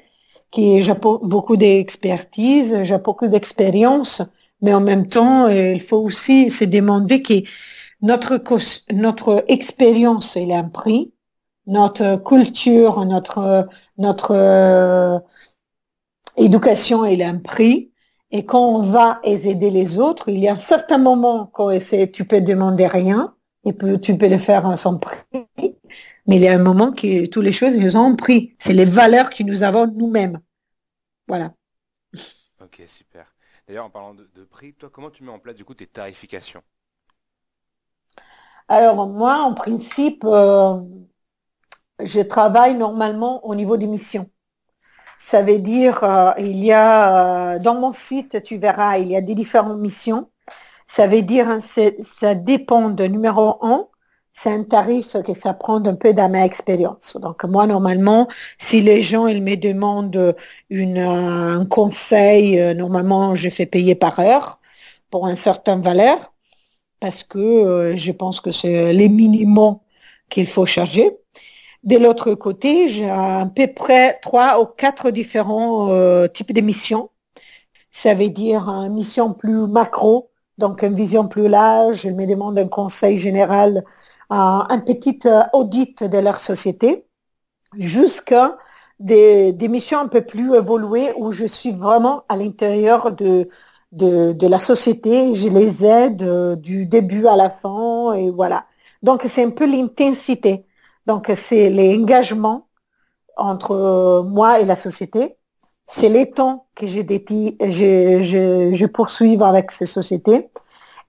[0.51, 4.21] que j'ai beaucoup d'expertise, j'ai beaucoup d'expérience,
[4.61, 7.33] mais en même temps, euh, il faut aussi se demander que
[8.01, 8.39] notre
[8.93, 11.13] notre expérience elle a un prix,
[11.67, 15.19] notre culture, notre notre euh,
[16.37, 17.91] éducation elle a un prix.
[18.31, 21.69] Et quand on va aider les autres, il y a un certain moment quand
[22.11, 23.34] tu peux demander rien,
[23.65, 25.19] et tu peux le faire sans prix.
[26.27, 28.55] Mais il y a un moment que toutes les choses, nous ont pris.
[28.57, 30.39] C'est les valeurs que nous avons nous-mêmes.
[31.27, 31.53] Voilà.
[32.61, 33.33] Ok, super.
[33.67, 35.87] D'ailleurs, en parlant de, de prix, toi, comment tu mets en place du coup tes
[35.87, 36.61] tarifications?
[38.67, 40.79] Alors moi, en principe, euh,
[41.99, 44.29] je travaille normalement au niveau des missions.
[45.17, 49.15] Ça veut dire, euh, il y a, euh, dans mon site, tu verras, il y
[49.15, 50.31] a des différentes missions.
[50.87, 53.87] Ça veut dire, hein, ça dépend de numéro un,
[54.33, 57.17] c'est un tarif que ça prend un peu dans ma expérience.
[57.21, 60.35] Donc moi, normalement, si les gens, ils me demandent
[60.69, 64.59] une, un conseil, euh, normalement, je fais payer par heure
[65.09, 66.33] pour un certain valeur
[66.99, 69.79] parce que euh, je pense que c'est les minimums
[70.29, 71.11] qu'il faut charger.
[71.83, 77.09] De l'autre côté, j'ai à peu près trois ou quatre différents euh, types de missions.
[77.91, 82.01] Ça veut dire une mission plus macro, donc une vision plus large.
[82.03, 83.83] Je me demande un conseil général,
[84.29, 87.05] un, petit euh, audit de leur société,
[87.77, 88.57] jusqu'à
[88.99, 93.47] des, missions un peu plus évoluées où je suis vraiment à l'intérieur de,
[93.91, 95.33] de, de la société.
[95.33, 98.65] Je les aide euh, du début à la fin et voilà.
[99.03, 100.65] Donc, c'est un peu l'intensité.
[101.05, 102.67] Donc, c'est l'engagement
[103.37, 105.37] entre euh, moi et la société.
[105.87, 110.49] C'est les temps que je, dédie- je, je, je poursuis avec ces sociétés.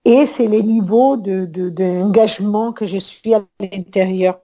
[0.05, 4.41] Et c'est les niveaux de, de, d'engagement que je suis à l'intérieur.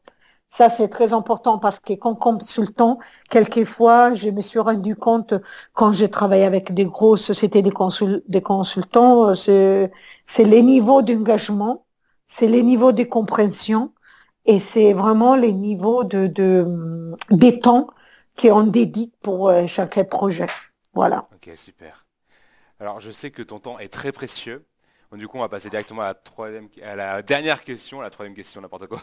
[0.50, 2.98] Ça, c'est très important parce que comme consultant,
[3.30, 5.34] quelquefois, je me suis rendu compte
[5.74, 7.70] quand j'ai travaillé avec des grosses sociétés de
[8.40, 9.90] consultants, c'est,
[10.44, 11.86] les niveaux d'engagement,
[12.26, 13.92] c'est les niveaux de compréhension
[14.46, 16.66] et c'est vraiment les niveaux de, de,
[17.30, 17.88] des temps
[18.40, 20.46] qu'on dédie pour euh, chaque projet.
[20.94, 21.28] Voilà.
[21.34, 22.06] Ok, super.
[22.80, 24.66] Alors, je sais que ton temps est très précieux.
[25.10, 28.10] Donc, du coup, on va passer directement à la troisième, à la dernière question, la
[28.10, 29.02] troisième question, n'importe quoi.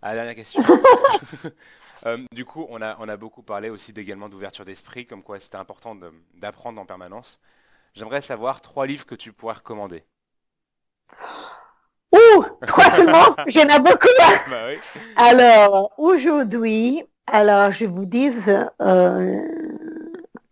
[0.00, 0.62] À la dernière question.
[2.06, 5.40] Euh, du coup, on a, on a beaucoup parlé aussi également d'ouverture d'esprit, comme quoi
[5.40, 5.96] c'était important
[6.36, 7.40] d'apprendre en permanence.
[7.94, 10.04] J'aimerais savoir trois livres que tu pourrais recommander.
[12.12, 14.06] Ouh, trois seulement, j'en ai beaucoup.
[14.48, 14.78] Bah oui.
[15.16, 18.30] Alors, aujourd'hui, alors je vous dis,
[18.80, 19.40] euh,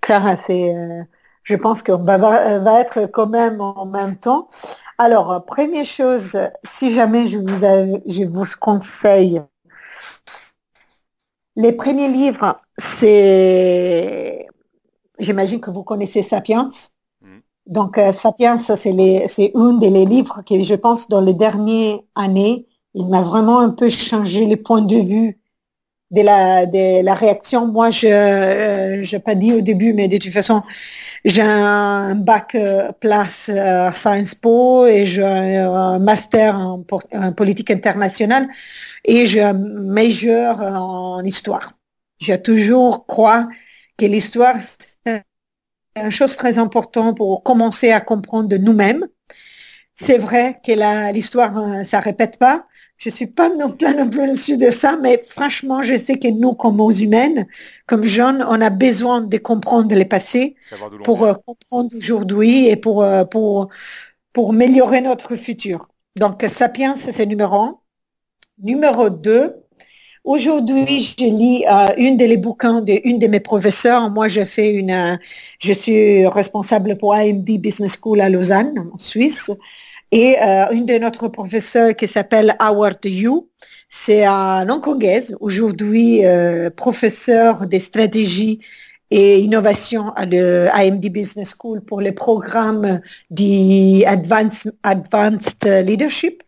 [0.01, 1.03] Clara, c'est, euh,
[1.43, 2.19] je pense qu'on va,
[2.59, 4.49] va être quand même en même temps.
[4.99, 9.43] Alors, première chose, si jamais je vous, je vous conseille,
[11.57, 14.47] les premiers livres, c'est,
[15.19, 16.69] j'imagine que vous connaissez Sapiens.
[17.23, 17.43] Mhm.
[17.67, 22.01] Donc, euh, Sapiens, c'est les, c'est un des livres que je pense dans les dernières
[22.15, 25.41] années, il m'a vraiment un peu changé le point de vue
[26.11, 27.67] de la, de la réaction.
[27.67, 30.63] Moi, je n'ai pas dit au début, mais de toute façon,
[31.25, 37.33] j'ai un bac euh, place euh, à Sciences Po et j'ai un master en, en
[37.33, 38.49] politique internationale
[39.05, 41.73] et j'ai un major en histoire.
[42.19, 43.49] J'ai toujours crois
[43.99, 45.25] que l'histoire, c'est
[45.97, 49.07] une chose très importante pour commencer à comprendre de nous-mêmes.
[49.95, 50.73] C'est vrai que
[51.13, 52.67] l'histoire, euh, ça répète pas.
[52.97, 56.29] Je suis pas non plus, non plus sûre de ça, mais franchement, je sais que
[56.29, 57.47] nous, comme humaines,
[57.87, 60.57] comme jeunes, on a besoin de comprendre le passé
[61.05, 63.69] pour euh, comprendre aujourd'hui et pour, euh, pour,
[64.33, 65.89] pour améliorer notre futur.
[66.17, 67.79] Donc, Sapiens, c'est numéro un.
[68.59, 69.55] Numéro deux,
[70.25, 74.11] aujourd'hui, je lis euh, une des bouquins de une de mes professeurs.
[74.11, 75.17] Moi, je fais une, euh,
[75.61, 79.51] je suis responsable pour AMD Business School à Lausanne, en Suisse.
[80.19, 83.33] Et euh, une de notre professeurs qui s'appelle Howard Yu,
[83.91, 88.61] c'est un hongkongaise, aujourd'hui euh, professeur des stratégies
[89.11, 94.73] et innovation à le AMD Business School pour les programmes du Advanced,
[95.85, 96.43] Leadership.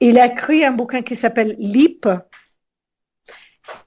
[0.00, 2.06] Il a écrit un bouquin qui s'appelle LEAP.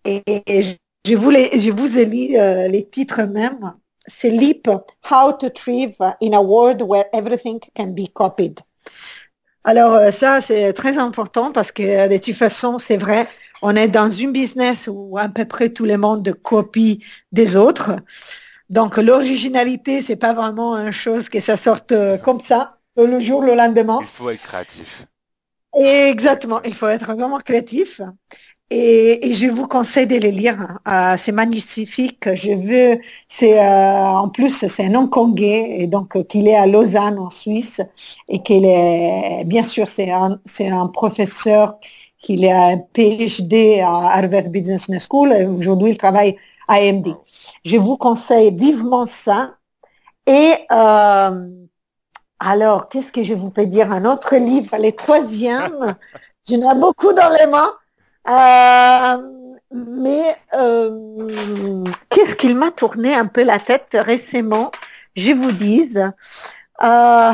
[0.03, 0.63] Et,
[1.05, 3.75] je, vous ai lu euh, les titres même.
[4.07, 4.67] C'est LEAP,
[5.11, 8.61] How to Thrive in a World Where Everything Can Be Copied.
[9.63, 13.27] Alors euh, ça, c'est très important parce que euh, de toute façon, c'est vrai,
[13.61, 17.91] on est dans une business où à peu près tout le monde copie des autres.
[18.69, 23.43] Donc l'originalité, c'est pas vraiment une chose que ça sorte euh, comme ça, le jour,
[23.43, 23.99] le lendemain.
[24.01, 25.05] Il faut être créatif.
[25.73, 28.01] Exactement, il faut être vraiment créatif.
[28.73, 30.79] Et, et je vous conseille de les lire.
[30.87, 32.33] Euh, c'est magnifique.
[32.33, 36.65] Je veux, c'est euh, en plus c'est un Hongkongais et donc euh, qu'il est à
[36.67, 37.81] Lausanne en Suisse
[38.29, 41.77] et qu'il est bien sûr c'est un c'est un professeur
[42.19, 46.37] qu'il a un PhD à Harvard Business School aujourd'hui il travaille
[46.69, 47.07] à AMD.
[47.65, 49.55] Je vous conseille vivement ça.
[50.25, 51.49] Et euh,
[52.39, 53.91] alors, qu'est-ce que je vous peux dire?
[53.91, 55.95] Un autre livre, les troisièmes.
[56.49, 57.71] J'en ai beaucoup dans les mains.
[58.27, 59.17] Euh,
[59.71, 64.71] mais euh, qu'est-ce qu'il m'a tourné un peu la tête récemment,
[65.15, 65.93] je vous dis.
[66.83, 67.33] Euh,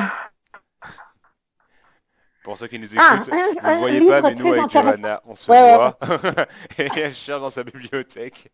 [2.44, 5.36] pour ceux qui nous ah, écoutent, vous ne voyez pas, mais nous, avec Johanna, on
[5.36, 5.98] se voit.
[6.78, 8.50] et elle cherche dans sa bibliothèque.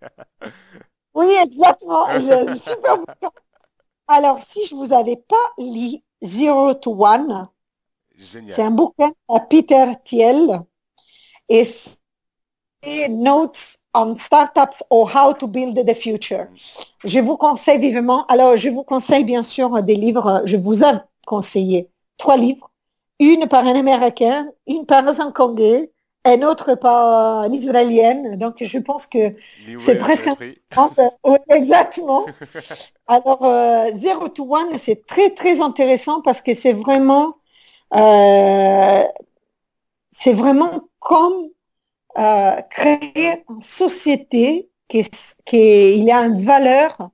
[1.14, 2.08] oui, exactement.
[2.60, 2.98] super
[4.08, 7.48] Alors, si je vous avais pas lu Zero to One,
[8.18, 10.62] c'est un bouquin à Peter Thiel
[11.50, 11.66] et
[13.10, 16.48] Notes on Startups or How to Build the Future.
[17.04, 20.94] Je vous conseille vivement, alors je vous conseille bien sûr des livres, je vous ai
[21.26, 22.70] conseillé trois livres
[23.20, 25.92] une par un Américain, une par un Congolais,
[26.26, 28.38] un autre par un Israélienne.
[28.38, 29.36] Donc, je pense que
[29.78, 30.36] c'est presque un...
[31.50, 32.26] exactement.
[33.08, 37.36] Alors, euh, Zero to One, c'est très, très intéressant parce que c'est vraiment,
[37.96, 39.04] euh,
[40.12, 41.50] c'est vraiment comme
[42.18, 45.02] euh, créer une société qui,
[45.46, 47.10] qui il a une valeur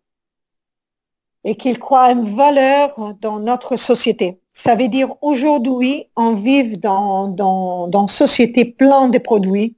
[1.43, 4.41] et qu'il croit une valeur dans notre société.
[4.53, 9.77] Ça veut dire aujourd'hui, on vit dans, dans, dans société plein de produits,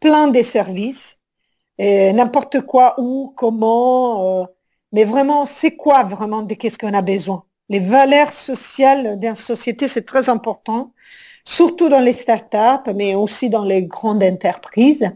[0.00, 1.18] plein de services,
[1.78, 4.44] n'importe quoi, où, comment, euh,
[4.92, 7.44] mais vraiment, c'est quoi vraiment de qu'est-ce qu'on a besoin?
[7.68, 10.92] Les valeurs sociales d'une société, c'est très important,
[11.44, 15.10] surtout dans les startups, mais aussi dans les grandes entreprises.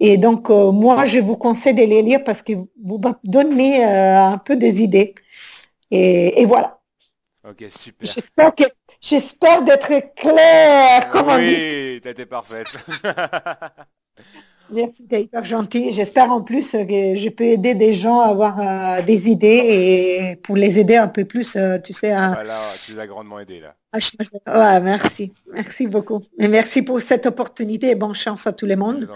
[0.00, 2.52] Et donc, euh, moi, je vous conseille de les lire parce que
[2.82, 5.14] vous donnez euh, un peu des idées.
[5.90, 6.80] Et, et voilà.
[7.48, 8.10] Ok, super.
[8.10, 8.64] J'espère que
[9.00, 11.08] j'espère d'être claire.
[11.10, 12.78] Comment oui, t'étais parfaite.
[14.72, 15.92] Merci, t'es hyper gentil.
[15.92, 20.36] J'espère en plus que je peux aider des gens à avoir euh, des idées et
[20.36, 22.12] pour les aider un peu plus, euh, tu sais.
[22.12, 22.32] À...
[22.32, 23.74] Voilà, tu les as grandement aidés là.
[23.92, 26.20] ouais, merci, merci beaucoup.
[26.38, 29.10] Et merci pour cette opportunité et bonne chance à tout le monde.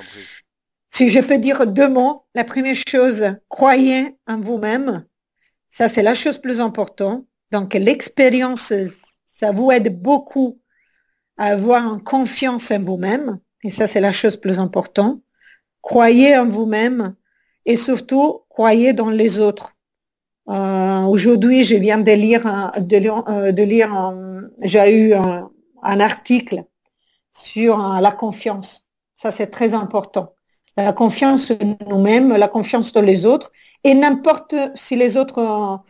[0.88, 5.04] Si je peux dire deux mots, la première chose, croyez en vous-même.
[5.70, 7.24] Ça, c'est la chose plus importante.
[7.50, 8.72] Donc, l'expérience,
[9.26, 10.60] ça vous aide beaucoup
[11.36, 13.40] à avoir confiance en vous-même.
[13.64, 15.20] Et ça, c'est la chose plus importante.
[15.84, 17.14] Croyez en vous-même
[17.66, 19.76] et surtout, croyez dans les autres.
[20.48, 23.90] Euh, aujourd'hui, je viens de lire, de lire, euh, de lire
[24.62, 26.64] j'ai eu un, article
[27.30, 28.88] sur euh, la confiance.
[29.14, 30.32] Ça, c'est très important.
[30.78, 33.52] La confiance en nous-mêmes, la confiance dans les autres.
[33.84, 35.82] Et n'importe si les autres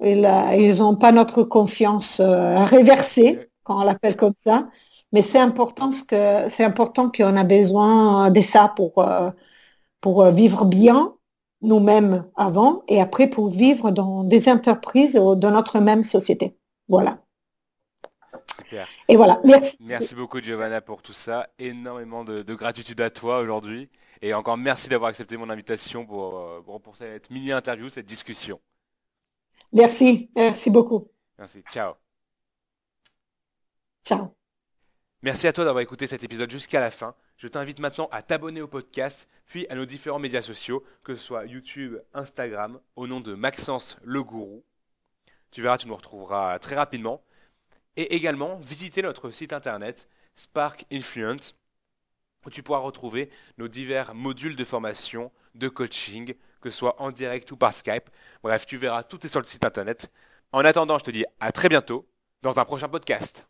[0.00, 4.66] ils n'ont pas notre confiance réversée, quand on l'appelle comme ça.
[5.12, 9.30] Mais c'est important que c'est important qu'on a besoin de ça pour euh,
[10.00, 11.14] pour vivre bien
[11.62, 16.56] nous-mêmes avant et après pour vivre dans des entreprises ou dans notre même société.
[16.88, 17.22] Voilà.
[18.56, 18.88] Super.
[19.08, 19.40] Et voilà.
[19.44, 19.76] Merci.
[19.80, 21.48] Merci beaucoup Giovanna pour tout ça.
[21.58, 23.88] Énormément de, gratitude à toi aujourd'hui.
[24.22, 28.60] Et encore merci d'avoir accepté mon invitation pour, euh, pour cette mini interview, cette discussion.
[29.72, 31.08] Merci, merci beaucoup.
[31.38, 31.94] Merci, ciao.
[34.04, 34.39] Ciao.
[35.22, 37.14] Merci à toi d'avoir écouté cet épisode jusqu'à la fin.
[37.36, 41.22] Je t'invite maintenant à t'abonner au podcast, puis à nos différents médias sociaux, que ce
[41.22, 44.64] soit YouTube, Instagram, au nom de Maxence le Gourou.
[45.50, 47.22] Tu verras, tu nous retrouveras très rapidement.
[47.96, 51.54] Et également, visiter notre site internet Spark Influence,
[52.46, 57.10] où tu pourras retrouver nos divers modules de formation, de coaching, que ce soit en
[57.10, 58.08] direct ou par Skype.
[58.42, 60.10] Bref, tu verras, tout est sur le site internet.
[60.52, 62.08] En attendant, je te dis à très bientôt
[62.40, 63.49] dans un prochain podcast.